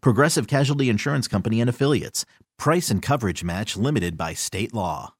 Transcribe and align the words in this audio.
Progressive 0.00 0.46
Casualty 0.46 0.88
Insurance 0.88 1.28
Company 1.28 1.60
and 1.60 1.70
Affiliates. 1.70 2.24
Price 2.58 2.90
and 2.90 3.02
coverage 3.02 3.44
match 3.44 3.76
limited 3.76 4.16
by 4.16 4.34
state 4.34 4.72
law. 4.72 5.14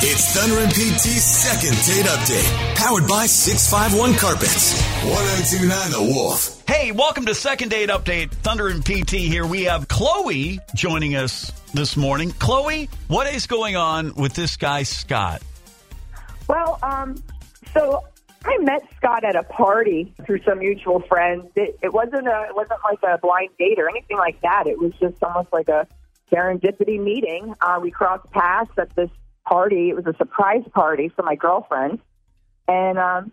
It's 0.00 0.32
Thunder 0.32 0.58
and 0.58 0.70
PT's 0.72 1.24
second 1.24 1.74
date 1.84 2.06
update, 2.06 2.74
powered 2.76 3.08
by 3.08 3.26
651 3.26 4.14
Carpets. 4.14 4.80
1029 5.02 5.90
The 5.90 6.14
Wolf. 6.14 6.62
Hey, 6.68 6.92
welcome 6.92 7.26
to 7.26 7.34
Second 7.34 7.70
Date 7.70 7.88
Update. 7.88 8.30
Thunder 8.30 8.68
and 8.68 8.84
PT 8.84 9.10
here. 9.10 9.44
We 9.44 9.64
have 9.64 9.88
Chloe 9.88 10.60
joining 10.76 11.16
us 11.16 11.50
this 11.74 11.96
morning. 11.96 12.30
Chloe, 12.30 12.88
what 13.08 13.26
is 13.26 13.48
going 13.48 13.74
on 13.74 14.14
with 14.14 14.34
this 14.34 14.56
guy, 14.56 14.84
Scott? 14.84 15.42
Well, 16.46 16.78
um, 16.82 17.20
so 17.74 18.04
I 18.48 18.56
met 18.62 18.82
Scott 18.96 19.24
at 19.24 19.36
a 19.36 19.42
party 19.42 20.14
through 20.24 20.40
some 20.42 20.60
mutual 20.60 21.00
friends. 21.00 21.46
It, 21.54 21.78
it 21.82 21.92
wasn't 21.92 22.26
a, 22.26 22.46
it 22.48 22.56
wasn't 22.56 22.80
like 22.82 23.00
a 23.02 23.18
blind 23.18 23.50
date 23.58 23.78
or 23.78 23.90
anything 23.90 24.16
like 24.16 24.40
that. 24.40 24.66
It 24.66 24.78
was 24.78 24.92
just 24.98 25.22
almost 25.22 25.52
like 25.52 25.68
a 25.68 25.86
serendipity 26.32 26.98
meeting. 26.98 27.54
Uh, 27.60 27.78
we 27.82 27.90
crossed 27.90 28.30
paths 28.30 28.70
at 28.78 28.94
this 28.96 29.10
party. 29.44 29.90
It 29.90 29.96
was 29.96 30.06
a 30.06 30.16
surprise 30.16 30.64
party 30.72 31.10
for 31.10 31.22
my 31.22 31.34
girlfriend, 31.34 31.98
and 32.66 32.98
um, 32.98 33.32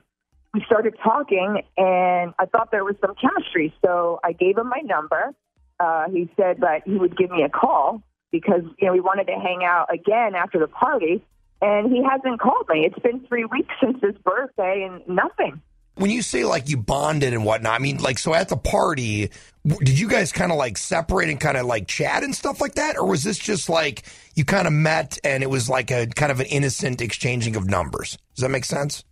we 0.54 0.62
started 0.66 0.96
talking. 1.02 1.62
And 1.78 2.34
I 2.38 2.46
thought 2.46 2.72
there 2.72 2.84
was 2.84 2.96
some 3.00 3.16
chemistry, 3.16 3.74
so 3.84 4.20
I 4.22 4.34
gave 4.34 4.58
him 4.58 4.68
my 4.68 4.82
number. 4.84 5.34
Uh, 5.80 6.10
he 6.10 6.30
said 6.36 6.60
that 6.60 6.82
he 6.86 6.96
would 6.96 7.18
give 7.18 7.32
me 7.32 7.44
a 7.44 7.50
call 7.50 8.02
because 8.32 8.64
you 8.80 8.88
know 8.88 8.94
we 8.94 9.00
wanted 9.00 9.28
to 9.28 9.34
hang 9.34 9.64
out 9.64 9.94
again 9.94 10.36
after 10.36 10.60
the 10.60 10.68
party 10.68 11.24
and 11.66 11.92
he 11.92 12.04
hasn't 12.04 12.40
called 12.40 12.68
me. 12.70 12.86
It's 12.86 13.00
been 13.00 13.26
three 13.28 13.46
weeks 13.46 13.74
since 13.82 13.98
his 14.02 14.16
birthday 14.24 14.84
and 14.90 15.08
nothing. 15.08 15.62
When 15.96 16.10
you 16.12 16.22
say 16.22 16.44
like 16.44 16.68
you 16.70 16.76
bonded 16.78 17.34
and 17.34 17.46
whatnot, 17.46 17.74
I 17.74 17.80
mean, 17.80 17.98
like, 17.98 18.18
so 18.20 18.34
at 18.34 18.50
the 18.50 18.58
party, 18.58 19.30
did 19.66 19.98
you 19.98 20.10
guys 20.10 20.34
kind 20.34 20.52
of 20.52 20.58
like 20.58 20.78
separate 20.78 21.30
and 21.30 21.40
kind 21.40 21.56
of 21.56 21.66
like 21.66 21.88
chat 21.88 22.22
and 22.24 22.36
stuff 22.36 22.60
like 22.60 22.76
that? 22.76 22.98
Or 22.98 23.08
was 23.08 23.24
this 23.24 23.38
just 23.38 23.70
like 23.70 24.04
you 24.36 24.44
kind 24.44 24.68
of 24.68 24.74
met 24.74 25.18
and 25.24 25.42
it 25.42 25.50
was 25.50 25.70
like 25.70 25.92
a 25.92 26.06
kind 26.08 26.32
of 26.34 26.42
an 26.42 26.48
innocent 26.48 27.02
exchanging 27.02 27.56
of 27.56 27.70
numbers? 27.70 28.18
Does 28.36 28.42
that 28.44 28.50
make 28.50 28.66
sense? 28.66 29.06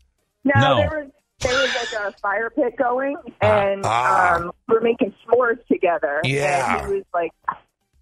No, 0.43 0.53
No. 0.59 0.75
there 0.77 0.89
was 0.99 1.09
there 1.39 1.53
was 1.61 1.69
like 1.75 2.13
a 2.13 2.17
fire 2.19 2.49
pit 2.49 2.75
going, 2.77 3.15
and 3.41 3.81
Ah. 3.85 4.35
um, 4.35 4.51
we're 4.67 4.79
making 4.81 5.13
s'mores 5.25 5.65
together. 5.67 6.21
Yeah. 6.25 6.79
and 6.79 6.87
he 6.87 6.93
was 6.97 7.05
like, 7.13 7.31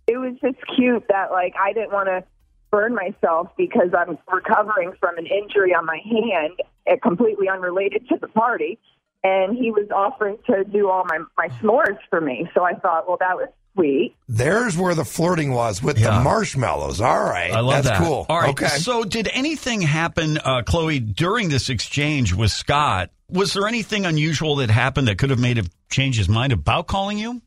it 0.08 0.18
was 0.18 0.34
just 0.42 0.58
cute 0.75 1.04
that 1.09 1.31
like 1.31 1.54
I 1.59 1.74
didn't 1.74 1.92
want 1.92 2.08
to 2.08 2.24
burn 2.72 2.96
myself 2.96 3.50
because 3.58 3.90
I'm 3.98 4.18
recovering 4.32 4.94
from 5.00 5.18
an 5.18 5.28
injury 5.28 5.74
on 5.74 5.86
my 5.86 6.00
hand, 6.04 6.54
uh, 6.90 6.96
completely 7.04 7.48
unrelated 7.50 8.08
to 8.09 8.18
the 8.20 8.28
party. 8.30 8.80
And 9.24 9.56
he 9.56 9.70
was 9.70 9.88
offering 9.94 10.38
to 10.48 10.64
do 10.64 10.90
all 10.90 11.04
my 11.06 11.20
my 11.38 11.50
s'mores 11.60 12.00
for 12.10 12.20
me, 12.20 12.50
so 12.56 12.64
I 12.64 12.74
thought, 12.74 13.08
well, 13.08 13.18
that 13.20 13.36
was 13.36 13.50
sweet. 13.76 14.16
There's 14.28 14.76
where 14.76 14.96
the 14.96 15.06
flirting 15.06 15.54
was 15.54 15.84
with 15.84 16.00
Yeah. 16.00 16.18
the 16.18 16.24
marshmallows. 16.24 17.00
All 17.02 17.24
right. 17.24 17.52
I 17.52 17.60
love 17.60 17.84
That's 17.84 18.00
that. 18.00 18.04
cool. 18.08 18.26
All 18.28 18.40
right. 18.40 18.50
Okay. 18.50 18.66
So, 18.68 19.04
did 19.04 19.30
anything 19.31 19.81
happen, 19.81 20.40
uh, 20.40 20.64
Chloe, 20.66 21.00
during 21.00 21.50
this 21.50 21.70
exchange 21.70 22.34
with 22.34 22.50
Scott? 22.50 23.12
Was 23.30 23.54
there 23.54 23.68
anything 23.68 24.08
unusual 24.08 24.56
that 24.58 24.72
happened 24.72 25.08
that 25.08 25.20
could 25.20 25.30
have 25.30 25.40
made 25.40 25.58
him 25.60 25.68
change 25.92 26.18
his 26.18 26.28
mind 26.28 26.52
about 26.52 26.88
calling 26.88 27.20
you? 27.20 27.42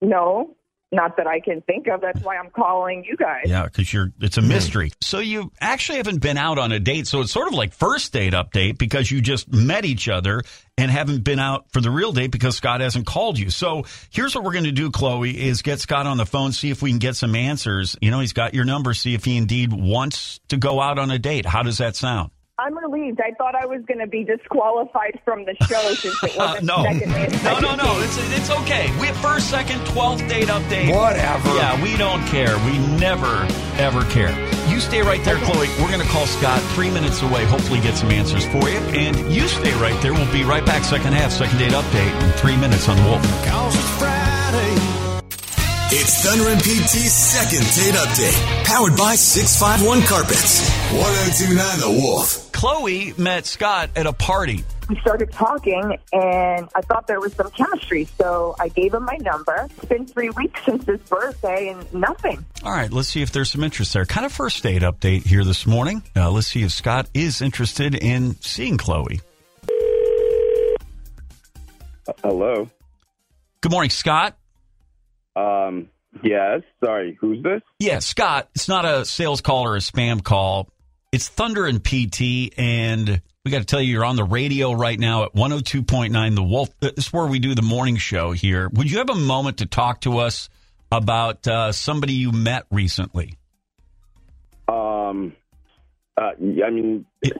No, 0.00 0.56
not 0.94 1.16
that 1.16 1.26
I 1.26 1.40
can 1.40 1.60
think 1.62 1.86
of. 1.88 2.00
That's 2.00 2.22
why 2.22 2.36
I'm 2.36 2.50
calling 2.50 3.04
you 3.04 3.16
guys. 3.16 3.44
Yeah, 3.46 3.64
because 3.64 3.92
you're 3.92 4.12
it's 4.20 4.38
a 4.38 4.40
hmm. 4.40 4.48
mystery. 4.48 4.92
So 5.00 5.18
you 5.18 5.52
actually 5.60 5.98
haven't 5.98 6.18
been 6.18 6.38
out 6.38 6.58
on 6.58 6.72
a 6.72 6.80
date. 6.80 7.06
So 7.06 7.20
it's 7.20 7.32
sort 7.32 7.48
of 7.48 7.54
like 7.54 7.72
first 7.72 8.12
date 8.12 8.32
update 8.32 8.78
because 8.78 9.10
you 9.10 9.20
just 9.20 9.52
met 9.52 9.84
each 9.84 10.08
other 10.08 10.42
and 10.76 10.90
haven't 10.90 11.22
been 11.22 11.38
out 11.38 11.70
for 11.70 11.80
the 11.80 11.90
real 11.90 12.12
date 12.12 12.30
because 12.30 12.56
Scott 12.56 12.80
hasn't 12.80 13.06
called 13.06 13.38
you. 13.38 13.50
So 13.50 13.84
here's 14.10 14.34
what 14.34 14.44
we're 14.44 14.52
going 14.52 14.64
to 14.64 14.72
do, 14.72 14.90
Chloe, 14.90 15.30
is 15.30 15.62
get 15.62 15.80
Scott 15.80 16.06
on 16.06 16.16
the 16.16 16.26
phone, 16.26 16.52
see 16.52 16.70
if 16.70 16.82
we 16.82 16.90
can 16.90 16.98
get 16.98 17.16
some 17.16 17.34
answers. 17.34 17.96
You 18.00 18.10
know, 18.10 18.20
he's 18.20 18.32
got 18.32 18.54
your 18.54 18.64
number, 18.64 18.94
see 18.94 19.14
if 19.14 19.24
he 19.24 19.36
indeed 19.36 19.72
wants 19.72 20.40
to 20.48 20.56
go 20.56 20.80
out 20.80 20.98
on 20.98 21.10
a 21.10 21.18
date. 21.18 21.46
How 21.46 21.62
does 21.62 21.78
that 21.78 21.96
sound? 21.96 22.30
I'm 22.56 22.78
relieved. 22.78 23.20
I 23.20 23.32
thought 23.36 23.56
I 23.56 23.66
was 23.66 23.82
going 23.86 23.98
to 23.98 24.06
be 24.06 24.22
disqualified 24.22 25.18
from 25.24 25.44
the 25.44 25.56
show 25.66 25.82
since 25.94 26.22
it 26.22 26.38
Uh, 26.38 26.54
wasn't 26.54 26.66
no, 26.66 26.84
second 26.84 27.10
date. 27.10 27.42
no, 27.42 27.58
no, 27.58 27.74
no. 27.74 28.00
It's 28.00 28.16
it's 28.38 28.50
okay. 28.62 28.86
We 29.00 29.08
have 29.08 29.16
first, 29.16 29.50
second, 29.50 29.84
twelfth 29.86 30.22
date 30.28 30.46
update. 30.46 30.94
Whatever. 30.94 31.48
Yeah, 31.56 31.82
we 31.82 31.96
don't 31.96 32.24
care. 32.28 32.54
We 32.70 32.78
never 32.96 33.42
ever 33.82 34.04
care. 34.04 34.30
You 34.70 34.78
stay 34.78 35.02
right 35.02 35.22
there, 35.24 35.36
Chloe. 35.38 35.66
We're 35.82 35.90
going 35.90 36.00
to 36.00 36.06
call 36.14 36.26
Scott 36.26 36.62
three 36.78 36.90
minutes 36.90 37.22
away. 37.22 37.44
Hopefully, 37.46 37.80
get 37.80 37.96
some 37.96 38.10
answers 38.12 38.46
for 38.46 38.68
you. 38.70 38.78
And 38.94 39.18
you 39.34 39.48
stay 39.48 39.74
right 39.82 40.00
there. 40.00 40.12
We'll 40.12 40.30
be 40.32 40.44
right 40.44 40.64
back. 40.64 40.84
Second 40.84 41.12
half, 41.14 41.32
second 41.32 41.58
date 41.58 41.72
update 41.72 42.22
in 42.22 42.30
three 42.38 42.56
minutes 42.56 42.88
on 42.88 42.96
the 42.96 43.02
Wolf. 43.02 43.22
Cause 43.44 43.74
it's 43.74 43.90
Friday. 43.98 44.74
It's 45.90 46.22
Thunder 46.24 46.48
and 46.50 46.58
PT's 46.62 47.12
second 47.12 47.66
date 47.74 47.94
update, 47.98 48.64
powered 48.64 48.96
by 48.96 49.14
651 49.16 50.02
Carpets. 50.06 50.70
1029 50.94 51.80
The 51.80 52.00
Wolf. 52.00 52.43
Chloe 52.64 53.12
met 53.18 53.44
Scott 53.44 53.90
at 53.94 54.06
a 54.06 54.12
party. 54.14 54.64
We 54.88 54.98
started 55.00 55.30
talking, 55.30 55.98
and 56.14 56.68
I 56.74 56.80
thought 56.80 57.06
there 57.06 57.20
was 57.20 57.34
some 57.34 57.50
chemistry, 57.50 58.08
so 58.18 58.56
I 58.58 58.68
gave 58.68 58.94
him 58.94 59.04
my 59.04 59.18
number. 59.20 59.68
It's 59.76 59.84
been 59.84 60.06
three 60.06 60.30
weeks 60.30 60.58
since 60.64 60.86
his 60.86 60.98
birthday, 61.00 61.68
and 61.68 61.92
nothing. 61.92 62.42
All 62.64 62.72
right, 62.72 62.90
let's 62.90 63.08
see 63.08 63.20
if 63.20 63.32
there's 63.32 63.52
some 63.52 63.62
interest 63.62 63.92
there. 63.92 64.06
Kind 64.06 64.24
of 64.24 64.32
first 64.32 64.62
date 64.62 64.80
update 64.80 65.26
here 65.26 65.44
this 65.44 65.66
morning. 65.66 66.02
Uh, 66.16 66.30
let's 66.30 66.46
see 66.46 66.62
if 66.62 66.72
Scott 66.72 67.10
is 67.12 67.42
interested 67.42 67.94
in 67.94 68.40
seeing 68.40 68.78
Chloe. 68.78 69.20
Hello. 72.22 72.70
Good 73.60 73.72
morning, 73.72 73.90
Scott. 73.90 74.38
Um, 75.36 75.90
yes. 76.22 76.62
Sorry. 76.82 77.18
Who's 77.20 77.42
this? 77.42 77.60
Yeah, 77.78 77.98
Scott, 77.98 78.48
it's 78.54 78.68
not 78.68 78.86
a 78.86 79.04
sales 79.04 79.42
call 79.42 79.66
or 79.66 79.76
a 79.76 79.80
spam 79.80 80.24
call. 80.24 80.70
It's 81.14 81.28
Thunder 81.28 81.64
and 81.66 81.80
PT, 81.80 82.58
and 82.58 83.22
we 83.44 83.52
got 83.52 83.60
to 83.60 83.64
tell 83.64 83.80
you, 83.80 83.92
you're 83.92 84.04
on 84.04 84.16
the 84.16 84.24
radio 84.24 84.72
right 84.72 84.98
now 84.98 85.22
at 85.22 85.32
102.9 85.32 86.34
The 86.34 86.42
Wolf. 86.42 86.70
This 86.80 87.06
is 87.06 87.12
where 87.12 87.24
we 87.28 87.38
do 87.38 87.54
the 87.54 87.62
morning 87.62 87.98
show 87.98 88.32
here. 88.32 88.68
Would 88.70 88.90
you 88.90 88.98
have 88.98 89.08
a 89.10 89.14
moment 89.14 89.58
to 89.58 89.66
talk 89.66 90.00
to 90.00 90.18
us 90.18 90.48
about 90.90 91.46
uh, 91.46 91.70
somebody 91.70 92.14
you 92.14 92.32
met 92.32 92.64
recently? 92.72 93.36
Um, 94.66 95.34
uh, 96.20 96.32
I 96.32 96.70
mean, 96.70 97.06
It, 97.22 97.32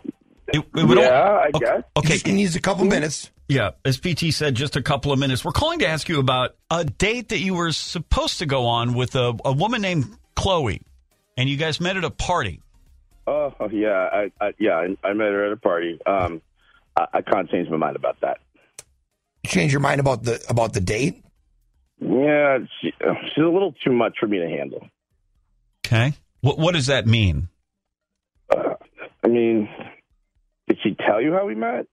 it 0.52 0.64
would 0.72 0.96
yeah, 0.96 1.28
all- 1.28 1.36
I 1.38 1.50
okay, 1.52 1.58
guess. 1.58 1.82
Okay, 1.96 2.18
He 2.18 2.32
needs 2.32 2.54
a 2.54 2.60
couple 2.60 2.84
minutes. 2.84 3.32
Yeah, 3.48 3.70
as 3.84 3.98
PT 3.98 4.32
said, 4.32 4.54
just 4.54 4.76
a 4.76 4.82
couple 4.82 5.10
of 5.10 5.18
minutes. 5.18 5.44
We're 5.44 5.50
calling 5.50 5.80
to 5.80 5.88
ask 5.88 6.08
you 6.08 6.20
about 6.20 6.54
a 6.70 6.84
date 6.84 7.30
that 7.30 7.40
you 7.40 7.54
were 7.54 7.72
supposed 7.72 8.38
to 8.38 8.46
go 8.46 8.66
on 8.66 8.94
with 8.94 9.16
a, 9.16 9.34
a 9.44 9.52
woman 9.52 9.82
named 9.82 10.16
Chloe, 10.36 10.80
and 11.36 11.48
you 11.48 11.56
guys 11.56 11.80
met 11.80 11.96
at 11.96 12.04
a 12.04 12.10
party. 12.10 12.60
Oh, 13.26 13.52
yeah. 13.70 14.08
I, 14.12 14.30
I 14.40 14.52
yeah. 14.58 14.76
I, 14.76 14.96
I 15.06 15.12
met 15.14 15.32
her 15.32 15.46
at 15.46 15.52
a 15.52 15.56
party. 15.56 15.98
Um, 16.06 16.42
I, 16.96 17.06
I 17.14 17.22
can't 17.22 17.48
change 17.50 17.68
my 17.68 17.76
mind 17.76 17.96
about 17.96 18.20
that. 18.20 18.38
Change 19.46 19.72
your 19.72 19.80
mind 19.80 20.00
about 20.00 20.22
the 20.24 20.44
about 20.48 20.72
the 20.72 20.80
date? 20.80 21.22
Yeah, 22.00 22.58
she, 22.80 22.92
she's 23.00 23.44
a 23.44 23.48
little 23.48 23.74
too 23.84 23.92
much 23.92 24.16
for 24.18 24.26
me 24.26 24.38
to 24.38 24.48
handle. 24.48 24.86
Okay, 25.86 26.14
what 26.40 26.58
what 26.58 26.74
does 26.74 26.86
that 26.86 27.06
mean? 27.06 27.48
Uh, 28.50 28.74
I 29.22 29.28
mean, 29.28 29.68
did 30.68 30.78
she 30.82 30.94
tell 30.94 31.20
you 31.20 31.32
how 31.32 31.46
we 31.46 31.54
met? 31.54 31.86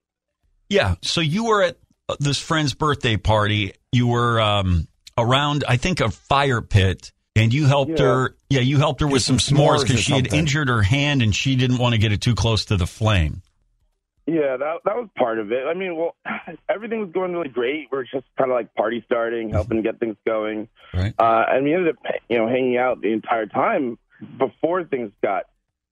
Yeah, 0.68 0.94
so 1.02 1.20
you 1.20 1.46
were 1.46 1.62
at 1.62 1.76
uh, 2.08 2.16
this 2.18 2.38
friend's 2.38 2.74
birthday 2.74 3.16
party. 3.16 3.74
You 3.92 4.06
were 4.06 4.40
um, 4.40 4.88
around, 5.18 5.64
I 5.68 5.76
think, 5.76 6.00
a 6.00 6.10
fire 6.10 6.62
pit, 6.62 7.12
and 7.36 7.52
you 7.52 7.66
helped 7.66 7.98
Yeah. 7.98 8.04
her. 8.04 8.34
Yeah, 8.50 8.60
you 8.60 8.78
helped 8.78 9.00
her 9.00 9.06
with 9.06 9.22
some 9.22 9.38
some 9.38 9.56
s'mores 9.56 9.78
s'mores 9.78 9.82
because 9.82 10.00
she 10.00 10.12
had 10.12 10.32
injured 10.32 10.68
her 10.68 10.82
hand 10.82 11.22
and 11.22 11.34
she 11.34 11.56
didn't 11.56 11.78
want 11.78 11.94
to 11.94 11.98
get 11.98 12.12
it 12.12 12.20
too 12.20 12.34
close 12.34 12.66
to 12.66 12.76
the 12.76 12.86
flame. 12.86 13.42
Yeah, 14.26 14.56
that 14.56 14.76
that 14.84 14.96
was 14.96 15.08
part 15.16 15.38
of 15.38 15.50
it. 15.50 15.64
I 15.66 15.74
mean, 15.74 15.96
well, 15.96 16.14
everything 16.68 17.00
was 17.00 17.10
going 17.10 17.32
really 17.32 17.48
great. 17.48 17.88
We 17.90 17.98
are 17.98 18.04
just 18.04 18.26
kind 18.38 18.50
of 18.50 18.54
like 18.54 18.72
party 18.74 19.02
starting, 19.06 19.50
helping 19.50 19.82
get 19.82 19.98
things 19.98 20.16
going. 20.26 20.68
Right. 20.94 21.14
Uh, 21.18 21.44
and 21.48 21.64
we 21.64 21.74
ended 21.74 21.96
up, 21.96 22.12
you 22.28 22.38
know, 22.38 22.46
hanging 22.48 22.76
out 22.76 23.00
the 23.00 23.12
entire 23.12 23.46
time 23.46 23.98
before 24.38 24.84
things 24.84 25.10
got 25.22 25.44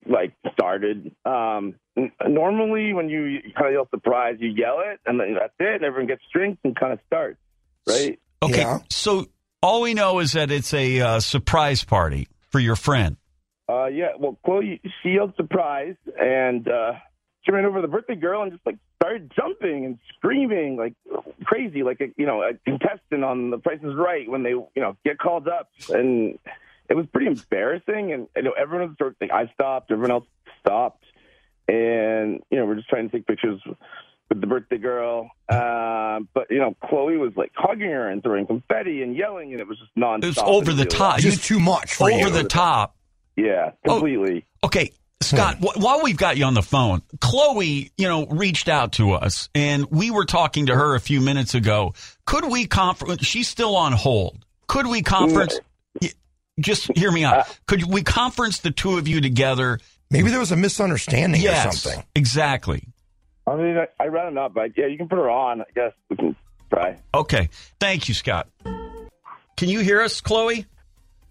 like 0.07 0.33
started. 0.53 1.15
Um, 1.25 1.75
n- 1.97 2.13
normally, 2.27 2.93
when 2.93 3.09
you 3.09 3.41
kind 3.57 3.67
of 3.67 3.73
yell 3.73 3.89
surprise, 3.91 4.37
you 4.39 4.51
yell 4.51 4.81
it, 4.81 5.01
and 5.07 5.19
then 5.19 5.35
that's 5.35 5.53
it, 5.59 5.75
and 5.77 5.85
everyone 5.85 6.07
gets 6.07 6.23
drinks 6.33 6.61
and 6.65 6.77
kind 6.77 6.93
of 6.93 7.01
starts, 7.07 7.39
right? 7.89 8.19
Okay, 8.43 8.61
Yeah. 8.61 8.79
so 8.91 9.27
all 9.63 9.83
we 9.83 9.95
know 9.95 10.19
is 10.21 10.33
that 10.33 10.51
it's 10.51 10.73
a 10.75 11.01
uh, 11.01 11.21
surprise 11.21 11.85
party 11.85 12.29
for 12.49 12.61
your 12.61 12.77
friend. 12.77 13.17
Uh, 13.69 13.87
yeah. 13.87 14.09
Well, 14.19 14.39
Chloe, 14.45 14.81
she 15.03 15.11
yelled 15.11 15.35
surprise, 15.37 15.95
and 16.19 16.67
uh, 16.67 16.93
she 17.43 17.53
ran 17.53 17.65
over 17.65 17.81
the 17.81 17.89
birthday 17.89 18.17
girl 18.17 18.43
and 18.43 18.53
just 18.53 18.67
like 18.67 18.79
started 19.01 19.33
jumping 19.35 19.85
and 19.85 19.99
screaming 20.17 20.77
like 20.77 20.95
crazy, 21.45 21.83
like 21.83 22.01
a 22.01 22.09
you 22.17 22.27
know 22.27 22.43
a 22.43 22.55
contestant 22.65 23.25
on 23.25 23.51
The 23.51 23.59
Price 23.59 23.81
is 23.83 23.95
Right 23.95 24.29
when 24.29 24.43
they 24.43 24.51
you 24.51 24.71
know 24.77 24.97
get 25.05 25.19
called 25.19 25.47
up, 25.47 25.71
and 25.89 26.39
it 26.89 26.95
was 26.95 27.07
pretty 27.13 27.29
embarrassing. 27.29 28.13
And 28.13 28.27
you 28.35 28.43
know 28.43 28.53
everyone 28.59 28.89
was 28.89 28.99
sort 28.99 29.11
of 29.13 29.17
like, 29.21 29.31
I 29.31 29.53
stopped, 29.55 29.91
everyone 29.93 30.11
else 30.11 30.27
stopped, 30.61 31.05
and 31.69 32.43
you 32.51 32.59
know 32.59 32.67
we're 32.67 32.77
just 32.77 32.89
trying 32.89 33.09
to 33.09 33.17
take 33.17 33.27
pictures 33.27 33.61
with 34.31 34.41
the 34.41 34.47
birthday 34.47 34.79
girl. 34.79 35.29
Uh, 35.49 36.21
but 36.33 36.47
you 36.51 36.59
know 36.59 36.75
Chloe 36.89 37.19
was 37.19 37.33
like 37.37 37.53
hugging 37.55 37.91
her 37.91 38.09
and 38.09 38.23
throwing 38.23 38.47
confetti 38.47 39.03
and 39.03 39.15
yelling, 39.17 39.53
and 39.53 39.61
it 39.61 39.69
was 39.69 39.79
just 39.79 39.95
nonstop. 39.97 40.25
It 40.25 40.27
was 40.29 40.39
over 40.39 40.73
the 40.73 40.87
top. 40.87 41.19
You- 41.19 41.31
Just 41.31 41.45
too 41.45 41.61
much 41.61 41.95
for 41.95 42.11
over 42.11 42.29
you. 42.29 42.31
the 42.31 42.45
top. 42.45 42.97
Yeah, 43.37 43.73
Oh. 43.87 43.93
completely. 43.95 44.45
Okay, 44.65 44.93
Scott, 45.23 45.57
wh- 45.59 45.77
while 45.79 46.03
we've 46.03 46.17
got 46.17 46.37
you 46.37 46.45
on 46.45 46.55
the 46.55 46.63
phone, 46.63 47.03
Chloe, 47.21 47.91
you 47.97 48.09
know, 48.09 48.27
reached 48.27 48.69
out 48.69 48.93
to 48.93 49.13
us 49.13 49.49
and 49.55 49.87
we 49.91 50.11
were 50.11 50.25
talking 50.25 50.67
to 50.67 50.75
her 50.75 50.95
a 50.95 51.01
few 51.01 51.21
minutes 51.21 51.55
ago. 51.55 51.95
Could 52.27 52.45
we 52.51 52.67
conference? 52.67 53.25
She's 53.27 53.49
still 53.49 53.77
on 53.77 53.93
hold. 53.93 54.45
Could 54.69 54.87
we 54.87 55.03
conference? 55.03 55.59
y- 56.01 56.11
Just 56.59 56.91
hear 56.97 57.11
me 57.11 57.25
out. 57.25 57.47
Could 57.67 57.85
we 57.85 58.03
conference 58.03 58.59
the 58.59 58.71
two 58.71 58.99
of 58.99 59.09
you 59.09 59.21
together? 59.21 59.79
Maybe 60.11 60.29
there 60.31 60.41
was 60.41 60.53
a 60.53 60.57
misunderstanding 60.57 61.41
yes, 61.41 61.67
or 61.67 61.73
something. 61.73 62.05
exactly. 62.15 62.89
I 63.51 63.57
mean, 63.57 63.77
I, 63.77 63.87
I 64.03 64.07
ran 64.07 64.29
enough, 64.29 64.53
but 64.55 64.71
yeah, 64.77 64.87
you 64.87 64.97
can 64.97 65.09
put 65.09 65.19
her 65.19 65.29
on. 65.31 65.61
I 65.63 65.65
guess 65.75 65.93
we 66.09 66.17
can 66.17 66.37
try. 66.73 66.97
Okay, 67.15 67.49
thank 67.81 68.09
you, 68.09 68.15
Scott. 68.15 68.47
Can 69.57 69.69
you 69.69 69.81
hear 69.81 70.01
us, 70.01 70.21
Chloe? 70.21 70.67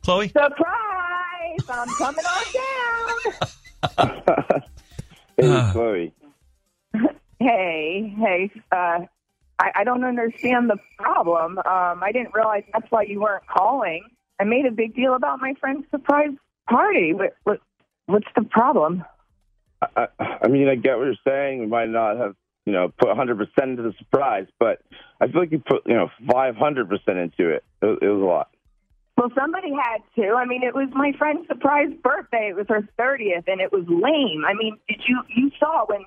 Chloe? 0.04 0.27
Surprise! 0.27 1.69
I'm 1.69 1.88
coming 1.98 2.25
on 2.25 2.44
down. 2.54 3.16
Hey, 5.38 5.48
Uh. 5.50 5.71
Chloe. 5.71 6.13
Hey, 7.39 8.13
hey. 8.18 8.51
Uh, 8.74 9.00
I, 9.57 9.71
I 9.75 9.83
don't 9.86 10.04
understand 10.04 10.69
the 10.69 10.75
problem. 10.98 11.57
Um, 11.60 12.04
I 12.04 12.12
didn't 12.12 12.33
realize 12.33 12.63
that's 12.74 12.92
why 12.92 13.04
you 13.04 13.21
weren't 13.21 13.48
calling. 13.48 14.04
I 14.42 14.44
made 14.44 14.66
a 14.66 14.71
big 14.71 14.95
deal 14.95 15.13
about 15.16 15.39
my 15.39 15.54
friend's 15.62 15.86
surprise 15.92 16.31
party. 16.69 17.13
What, 17.13 17.36
what, 17.45 17.62
what's 18.07 18.27
the 18.36 18.44
problem? 18.44 19.06
I, 19.81 20.07
I, 20.19 20.37
I 20.43 20.47
mean, 20.47 20.67
I 20.67 20.75
get 20.75 20.97
what 20.97 21.05
you're 21.05 21.15
saying. 21.27 21.59
We 21.59 21.65
might 21.67 21.89
not 21.89 22.17
have, 22.17 22.35
you 22.65 22.73
know, 22.73 22.91
put 22.97 23.09
100% 23.09 23.47
into 23.63 23.83
the 23.83 23.93
surprise, 23.97 24.47
but 24.59 24.81
I 25.21 25.27
feel 25.27 25.41
like 25.41 25.51
you 25.51 25.59
put, 25.59 25.83
you 25.85 25.93
know, 25.95 26.09
500% 26.27 26.91
into 27.07 27.49
it. 27.49 27.63
It, 27.81 27.85
was- 27.85 27.99
it 28.01 28.07
was 28.07 28.21
a 28.21 28.25
lot. 28.25 28.49
Well, 29.17 29.31
somebody 29.35 29.71
had 29.73 29.97
to. 30.15 30.33
I 30.35 30.45
mean, 30.45 30.63
it 30.63 30.73
was 30.73 30.87
my 30.93 31.11
friend's 31.17 31.45
surprise 31.49 31.89
birthday. 32.01 32.51
It 32.51 32.55
was 32.55 32.67
her 32.69 32.87
30th, 32.97 33.43
and 33.47 33.59
it 33.59 33.69
was 33.69 33.83
lame. 33.89 34.45
I 34.47 34.53
mean, 34.53 34.77
did 34.87 35.01
you 35.09 35.19
you 35.35 35.51
saw 35.59 35.85
when 35.87 36.05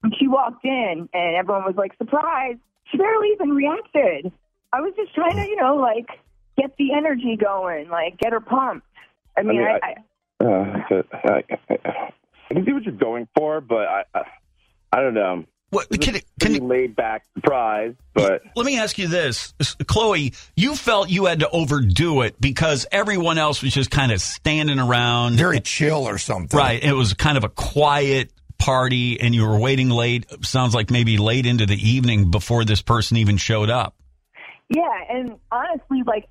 when 0.00 0.12
she 0.18 0.26
walked 0.26 0.64
in 0.64 1.06
and 1.12 1.36
everyone 1.36 1.64
was 1.66 1.74
like, 1.76 1.94
"Surprise!" 1.98 2.56
She 2.90 2.96
barely 2.96 3.28
even 3.34 3.50
reacted. 3.50 4.32
I 4.72 4.80
was 4.80 4.94
just 4.96 5.14
trying 5.14 5.36
to, 5.36 5.46
you 5.46 5.56
know, 5.56 5.76
like 5.76 6.06
get 6.56 6.74
the 6.78 6.94
energy 6.94 7.36
going, 7.36 7.90
like 7.90 8.16
get 8.16 8.32
her 8.32 8.40
pumped. 8.40 8.86
I 9.36 9.42
mean, 9.42 9.58
mean, 9.58 9.66
I, 9.66 9.72
I- 9.82 9.94
I, 10.40 10.44
Uh, 10.46 11.02
I, 11.24 12.10
I, 12.50 12.52
I 12.52 12.54
can 12.54 12.64
see 12.64 12.72
what 12.72 12.82
you're 12.84 12.94
going 12.94 13.28
for, 13.36 13.60
but 13.60 13.86
I, 13.88 14.04
I, 14.14 14.22
I 14.92 15.00
don't 15.00 15.14
know. 15.14 15.44
What, 15.70 15.88
can, 16.00 16.14
a 16.14 16.18
it- 16.18 16.24
can, 16.40 16.52
pretty 16.52 16.60
laid 16.60 16.94
back 16.96 17.24
surprise, 17.34 17.94
but 18.14 18.42
Let 18.54 18.64
me 18.66 18.78
ask 18.78 18.96
you 18.98 19.08
this, 19.08 19.52
Chloe. 19.86 20.32
You 20.54 20.76
felt 20.76 21.10
you 21.10 21.24
had 21.24 21.40
to 21.40 21.50
overdo 21.50 22.22
it 22.22 22.40
because 22.40 22.86
everyone 22.92 23.36
else 23.36 23.62
was 23.62 23.74
just 23.74 23.90
kind 23.90 24.12
of 24.12 24.20
standing 24.20 24.78
around. 24.78 25.34
Very 25.36 25.60
chill 25.60 26.06
or 26.08 26.18
something. 26.18 26.56
right. 26.56 26.82
It 26.82 26.92
was 26.92 27.14
kind 27.14 27.36
of 27.36 27.42
a 27.44 27.48
quiet 27.48 28.30
party, 28.58 29.20
and 29.20 29.34
you 29.34 29.44
were 29.46 29.58
waiting 29.58 29.90
late. 29.90 30.24
Sounds 30.46 30.72
like 30.74 30.90
maybe 30.90 31.18
late 31.18 31.46
into 31.46 31.66
the 31.66 31.76
evening 31.76 32.30
before 32.30 32.64
this 32.64 32.80
person 32.80 33.16
even 33.16 33.36
showed 33.36 33.68
up. 33.68 33.96
yeah, 34.70 34.82
and 35.10 35.36
honestly, 35.50 36.02
like 36.06 36.26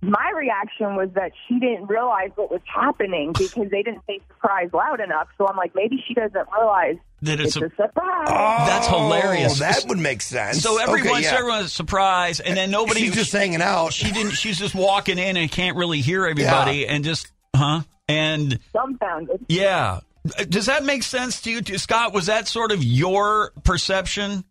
my 0.00 0.32
reaction 0.36 0.94
was 0.94 1.08
that 1.14 1.32
she 1.46 1.58
didn't 1.58 1.86
realize 1.86 2.30
what 2.36 2.50
was 2.50 2.60
happening 2.66 3.32
because 3.32 3.68
they 3.70 3.82
didn't 3.82 4.02
say 4.06 4.20
surprise 4.28 4.70
loud 4.72 5.00
enough. 5.00 5.28
So 5.36 5.48
I'm 5.48 5.56
like, 5.56 5.74
maybe 5.74 6.02
she 6.06 6.14
doesn't 6.14 6.48
realize 6.56 6.96
That 7.22 7.40
it's 7.40 7.56
it's 7.56 7.62
a, 7.62 7.66
a 7.66 7.70
surprise. 7.70 8.28
Oh, 8.28 8.66
that's 8.66 8.86
hilarious. 8.86 9.60
Oh, 9.60 9.64
that 9.64 9.84
would 9.88 9.98
make 9.98 10.22
sense. 10.22 10.62
so 10.62 10.78
everyone's 10.78 11.10
okay, 11.10 11.22
yeah. 11.22 11.38
everyone's 11.38 11.72
surprised, 11.72 12.42
and 12.44 12.56
then 12.56 12.70
nobody. 12.70 13.00
She's 13.00 13.14
just 13.14 13.32
hanging 13.32 13.60
out. 13.60 13.92
she 13.92 14.12
didn't. 14.12 14.32
She's 14.32 14.58
just 14.58 14.74
walking 14.74 15.18
in 15.18 15.36
and 15.36 15.50
can't 15.50 15.76
really 15.76 16.00
hear 16.00 16.26
everybody, 16.26 16.86
and 16.86 17.04
just 17.04 17.30
huh 17.54 17.82
and. 18.06 18.58
Dumbfounded. 18.72 19.46
Yeah. 19.48 20.00
Does 20.48 20.66
that 20.66 20.84
make 20.84 21.02
sense 21.02 21.40
to 21.42 21.50
you, 21.50 21.62
too? 21.62 21.78
Scott? 21.78 22.12
Was 22.12 22.26
that 22.26 22.48
sort 22.48 22.70
of 22.70 22.84
your 22.84 23.52
perception? 23.64 24.44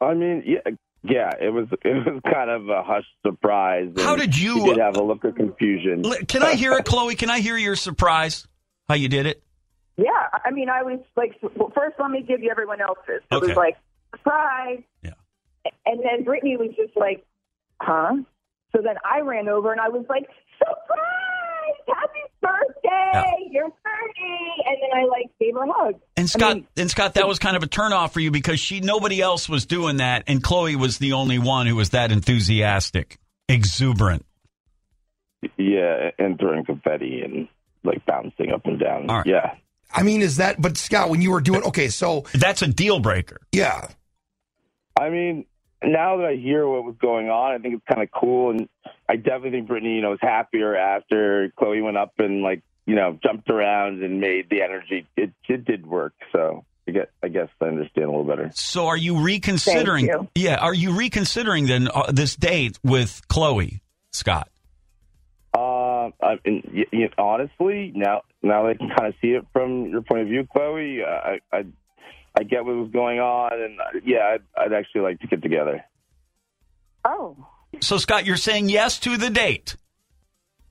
I 0.00 0.14
mean, 0.14 0.42
yeah, 0.46 0.70
yeah, 1.08 1.32
it 1.40 1.50
was 1.52 1.66
it 1.84 2.06
was 2.06 2.20
kind 2.32 2.50
of 2.50 2.68
a 2.68 2.82
hushed 2.82 3.06
surprise. 3.26 3.90
How 3.96 4.16
did 4.16 4.36
you- 4.38 4.54
She 4.60 4.64
did 4.64 4.78
have 4.78 4.96
a 4.96 5.02
look 5.02 5.24
of 5.24 5.34
confusion. 5.34 6.04
Can 6.26 6.42
I 6.42 6.54
hear 6.54 6.72
it, 6.74 6.84
Chloe? 6.84 7.14
Can 7.14 7.30
I 7.30 7.40
hear 7.40 7.56
your 7.56 7.76
surprise? 7.76 8.46
How 8.88 8.94
you 8.94 9.08
did 9.08 9.26
it? 9.26 9.42
Yeah, 9.96 10.10
I 10.44 10.50
mean, 10.52 10.68
I 10.68 10.82
was 10.82 11.00
like, 11.16 11.32
well, 11.56 11.72
first, 11.74 11.96
let 11.98 12.10
me 12.10 12.22
give 12.22 12.40
you 12.42 12.50
everyone 12.50 12.80
else's. 12.80 13.20
It 13.30 13.34
Okay. 13.34 13.48
was 13.48 13.56
like, 13.56 13.76
surprise. 14.16 14.78
Yeah. 15.02 15.10
And 15.86 16.00
then 16.04 16.24
Brittany 16.24 16.56
was 16.56 16.70
just 16.76 16.96
like, 16.96 17.26
huh? 17.82 18.14
So 18.74 18.80
then 18.82 18.94
I 19.04 19.20
ran 19.20 19.48
over 19.48 19.72
and 19.72 19.80
I 19.80 19.88
was 19.88 20.04
like, 20.08 20.28
surprise! 20.58 21.27
Happy 21.88 22.18
birthday! 22.40 23.48
You're 23.50 23.64
30! 23.64 23.72
And 24.66 24.76
then 24.82 24.90
I 25.00 25.04
like 25.06 25.26
gave 25.40 25.54
her 25.54 25.64
a 25.64 25.72
hug. 25.72 25.94
And 26.16 26.28
Scott, 26.28 26.54
mean- 26.56 26.66
and 26.76 26.90
Scott, 26.90 27.14
that 27.14 27.26
was 27.28 27.38
kind 27.38 27.56
of 27.56 27.62
a 27.62 27.66
turnoff 27.66 28.12
for 28.12 28.20
you 28.20 28.30
because 28.30 28.60
she 28.60 28.80
nobody 28.80 29.20
else 29.20 29.48
was 29.48 29.66
doing 29.66 29.98
that, 29.98 30.24
and 30.26 30.42
Chloe 30.42 30.76
was 30.76 30.98
the 30.98 31.12
only 31.12 31.38
one 31.38 31.66
who 31.66 31.76
was 31.76 31.90
that 31.90 32.12
enthusiastic, 32.12 33.18
exuberant. 33.48 34.24
Yeah, 35.56 36.10
and 36.18 36.38
throwing 36.38 36.64
confetti 36.64 37.22
and 37.24 37.48
like 37.84 38.04
bouncing 38.06 38.52
up 38.52 38.66
and 38.66 38.78
down. 38.80 39.08
All 39.08 39.18
right. 39.18 39.26
Yeah. 39.26 39.54
I 39.94 40.02
mean, 40.02 40.20
is 40.20 40.36
that? 40.36 40.60
But 40.60 40.76
Scott, 40.76 41.08
when 41.10 41.22
you 41.22 41.30
were 41.30 41.40
doing 41.40 41.62
okay, 41.64 41.88
so 41.88 42.24
That's 42.34 42.60
a 42.62 42.66
deal 42.66 42.98
breaker. 43.00 43.38
yeah, 43.52 43.88
I 45.00 45.08
mean, 45.10 45.46
now 45.82 46.18
that 46.18 46.26
I 46.26 46.34
hear 46.36 46.66
what 46.66 46.84
was 46.84 46.96
going 47.00 47.28
on, 47.28 47.52
I 47.52 47.58
think 47.58 47.74
it's 47.74 47.84
kind 47.88 48.02
of 48.02 48.10
cool, 48.10 48.50
and 48.50 48.68
I 49.08 49.16
definitely 49.16 49.50
think 49.50 49.68
Brittany, 49.68 49.96
you 49.96 50.02
know, 50.02 50.10
was 50.10 50.18
happier 50.20 50.76
after 50.76 51.52
Chloe 51.58 51.82
went 51.82 51.96
up 51.96 52.14
and 52.18 52.42
like, 52.42 52.62
you 52.86 52.94
know, 52.94 53.18
jumped 53.22 53.50
around 53.50 54.02
and 54.02 54.20
made 54.20 54.48
the 54.50 54.62
energy. 54.62 55.06
It 55.16 55.32
it 55.48 55.64
did 55.64 55.86
work, 55.86 56.14
so 56.32 56.64
I 56.88 56.92
guess 56.92 57.06
I 57.22 57.28
guess 57.28 57.48
I 57.60 57.66
understand 57.66 58.06
a 58.06 58.10
little 58.10 58.24
better. 58.24 58.50
So, 58.54 58.86
are 58.86 58.96
you 58.96 59.20
reconsidering? 59.20 60.08
Thank 60.08 60.30
Yeah, 60.34 60.56
are 60.56 60.74
you 60.74 60.92
reconsidering 60.92 61.66
then 61.66 61.88
uh, 61.94 62.10
this 62.10 62.34
date 62.34 62.78
with 62.82 63.20
Chloe, 63.28 63.82
Scott? 64.12 64.48
Uh, 65.54 66.10
I 66.22 66.38
mean, 66.44 66.62
y- 66.72 66.86
y- 66.92 67.10
honestly, 67.18 67.92
now 67.94 68.22
now 68.42 68.64
that 68.64 68.70
I 68.70 68.74
can 68.74 68.88
kind 68.88 69.08
of 69.08 69.14
see 69.20 69.28
it 69.28 69.44
from 69.52 69.86
your 69.86 70.02
point 70.02 70.22
of 70.22 70.28
view, 70.28 70.46
Chloe, 70.50 71.02
uh, 71.02 71.06
I 71.08 71.40
I, 71.52 71.64
I 72.38 72.44
get 72.44 72.64
what 72.64 72.76
was 72.76 72.90
going 72.90 73.18
on, 73.18 73.52
and 73.52 73.80
uh, 73.80 74.00
yeah, 74.04 74.34
I'd, 74.36 74.42
I'd 74.56 74.72
actually 74.72 75.00
like 75.00 75.20
to 75.20 75.26
get 75.26 75.42
together. 75.42 75.84
Oh. 77.04 77.36
So, 77.80 77.98
Scott, 77.98 78.26
you're 78.26 78.36
saying 78.36 78.68
yes 78.68 78.98
to 79.00 79.16
the 79.16 79.28
date, 79.30 79.76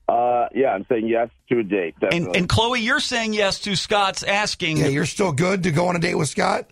Uh, 0.08 0.48
yeah, 0.54 0.68
I'm 0.68 0.86
saying 0.88 1.06
yes 1.08 1.28
to 1.50 1.58
a 1.60 1.62
date. 1.62 1.94
and 2.00 2.10
Definitely. 2.10 2.38
and 2.38 2.48
Chloe, 2.48 2.80
you're 2.80 3.00
saying 3.00 3.34
yes 3.34 3.60
to 3.60 3.76
Scott's 3.76 4.22
asking. 4.22 4.78
yeah, 4.78 4.86
you're 4.86 5.04
still 5.06 5.32
good 5.32 5.64
to 5.64 5.70
go 5.70 5.88
on 5.88 5.96
a 5.96 5.98
date 5.98 6.14
with 6.14 6.28
Scott. 6.28 6.70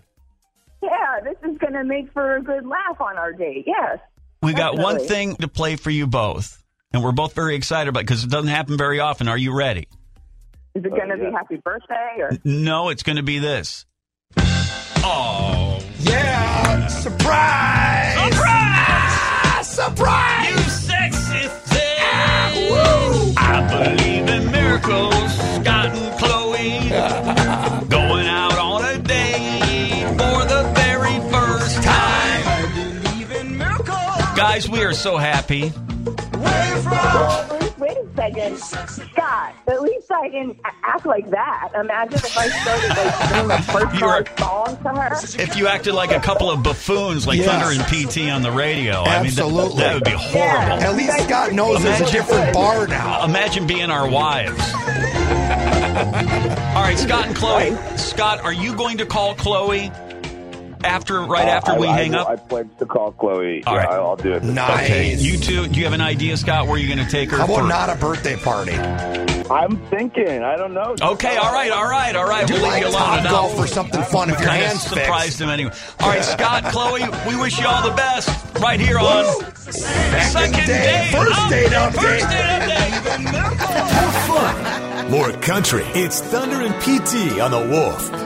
Yeah, 0.83 1.21
this 1.23 1.37
is 1.51 1.59
going 1.59 1.73
to 1.75 1.85
make 1.85 2.13
for 2.13 2.37
a 2.37 2.43
good 2.43 2.65
laugh 2.67 3.01
on 3.01 3.17
our 3.19 3.33
date. 3.33 3.65
Yes. 3.67 3.99
We 4.43 4.53
got 4.55 4.79
one 4.79 4.99
thing 5.01 5.37
to 5.37 5.49
play 5.49 5.77
for 5.77 5.91
you 5.91 6.07
both, 6.07 6.63
and 6.93 7.03
we're 7.03 7.13
both 7.13 7.35
very 7.35 7.57
excited 7.57 7.89
about 7.89 8.01
because 8.01 8.25
it 8.25 8.31
doesn't 8.31 8.51
happen 8.51 8.77
very 8.79 9.01
often. 9.01 9.29
Are 9.29 9.39
you 9.39 9.53
ready? 9.57 9.89
Is 10.75 10.85
it 10.85 10.91
going 10.91 11.09
to 11.09 11.17
yeah. 11.19 11.31
be 11.31 11.33
happy 11.33 11.57
birthday 11.57 12.17
or? 12.19 12.31
No, 12.45 12.91
it's 12.91 13.03
going 13.03 13.17
to 13.17 13.23
be 13.23 13.39
this. 13.39 13.87
Oh, 15.09 15.79
yeah! 16.01 16.89
Surprise! 16.89 18.15
Surprise! 18.29 19.71
Surprise! 19.71 20.51
You 20.51 20.59
sexy 20.59 21.49
thing! 21.71 21.99
Ah, 22.01 22.53
woo! 22.71 23.33
I 23.37 23.57
believe 23.71 24.29
in 24.29 24.51
miracles, 24.51 25.33
Scott 25.61 25.95
and 25.95 26.19
Chloe. 26.19 26.89
Going 27.89 28.27
out 28.27 28.59
on 28.59 28.85
a 28.85 28.99
date 28.99 30.09
for 30.19 30.45
the 30.45 30.73
very 30.75 31.21
first 31.31 31.77
time. 31.85 32.43
I 32.49 32.69
believe 32.75 33.31
in 33.31 33.57
miracles! 33.57 34.37
Guys, 34.37 34.69
we 34.69 34.83
are 34.83 34.93
so 34.93 35.19
happy. 35.19 35.69
Where 35.69 36.77
from? 36.83 37.56
A 38.19 38.57
second, 38.57 38.59
Scott. 38.59 39.55
At 39.69 39.83
least 39.83 40.11
I 40.11 40.29
didn't 40.29 40.59
act 40.65 41.07
like 41.07 41.29
that. 41.31 41.71
Imagine 41.75 42.15
if 42.15 42.37
I 42.37 42.49
started 42.49 42.89
like 42.89 43.29
doing 43.35 43.51
a 43.59 43.63
first 43.63 44.39
song 44.39 44.77
to 44.83 44.89
her. 45.01 45.43
If 45.43 45.57
you 45.57 45.67
acted 45.67 45.95
like 45.95 46.11
a 46.13 46.21
couple 46.21 46.51
of 46.51 46.63
buffoons 46.63 47.27
like 47.27 47.39
Yeah. 47.39 47.47
Thunder 47.47 47.81
and 47.81 47.85
PT 47.89 48.31
on 48.31 48.43
the 48.43 48.51
radio, 48.53 49.03
I 49.03 49.23
mean, 49.23 49.35
that- 49.35 49.43
Absolutely. 49.45 49.83
that, 49.83 49.95
would 49.95 50.05
be 50.05 50.11
horrible. 50.13 50.83
At 50.83 50.97
least 50.97 51.19
Scott 51.25 51.53
knows 51.53 51.83
there's 51.83 52.01
a 52.01 52.11
different 52.13 52.53
bar 52.55 52.87
now. 52.87 53.25
Imagine 53.25 53.67
being 53.67 53.91
our 53.91 54.09
wives. 54.09 54.61
All 56.77 56.83
right, 56.83 56.99
Scott 56.99 57.27
and 57.27 57.37
Chloe. 57.37 57.77
Scott, 57.97 58.41
are 58.43 58.53
you 58.53 58.75
going 58.77 58.99
to 58.99 59.07
call 59.07 59.35
Chloe 59.35 59.91
after, 60.87 61.21
right 61.23 61.47
oh, 61.47 61.51
after 61.51 61.73
I- 61.73 61.79
we 61.79 61.87
I, 61.89 61.97
hang 61.99 62.13
will- 62.13 62.19
up? 62.21 62.29
I 62.29 62.37
pledge 62.37 62.69
to 62.79 62.87
call 62.87 63.13
Chloe. 63.13 63.63
All 63.65 63.75
yeah, 63.75 63.81
right. 63.81 63.89
I'll, 63.91 64.07
I'll 64.09 64.17
do 64.17 64.33
it. 64.35 64.43
Nice. 64.45 64.85
Okay, 64.85 65.15
you 65.17 65.37
two. 65.39 65.67
Do 65.69 65.79
you 65.79 65.85
have 65.85 65.93
an 65.95 66.01
idea, 66.01 66.37
Scott, 66.37 66.67
where 66.67 66.79
you're 66.79 66.95
going 66.95 67.05
to 67.07 67.11
take 67.13 67.31
her? 67.31 67.37
How 67.39 67.45
about 67.45 67.61
for- 67.61 67.69
not 67.69 67.91
a 67.91 67.97
birthday 67.97 68.37
party? 68.37 68.73
I'm 69.49 69.77
thinking. 69.91 70.43
I 70.43 70.57
don't 70.57 70.75
know. 70.75 70.97
Okay, 71.01 71.37
all 71.37 71.53
right, 71.53 71.71
all 71.71 71.89
right, 71.89 72.17
all 72.17 72.27
right. 72.29 72.47
Do 72.49 72.55
We'll 72.55 72.65
leave 72.69 72.81
you 72.81 72.89
alone 72.89 73.21
enough. 73.21 73.31
golf 73.31 73.59
or 73.59 73.67
something 73.69 74.03
fun 74.03 74.29
if 74.31 74.41
your 74.41 74.49
hands 74.51 74.83
surprised 74.83 75.25
fixed. 75.25 75.41
him 75.41 75.51
anyway. 75.51 75.71
All 76.01 76.09
right, 76.09 76.25
Scott, 76.25 76.65
Chloe, 76.73 77.03
we 77.29 77.41
wish 77.41 77.57
you 77.61 77.67
all 77.67 77.89
the 77.89 77.95
best 77.95 78.29
right 78.61 78.81
here 78.81 78.99
on 78.99 79.25
Second, 79.71 80.67
day. 80.67 81.09
First 81.13 81.49
date 81.49 81.71
update. 81.71 81.93
First 81.95 82.29
date 82.29 82.45
update. 82.61 83.33
More 84.03 84.37
fun, 84.37 85.11
More 85.13 85.33
country. 85.43 85.83
It's 85.95 86.21
Thunder 86.21 86.57
and 86.63 86.75
PT 86.83 87.41
on 87.41 87.53
the 87.53 87.69
Wolf. 87.71 88.26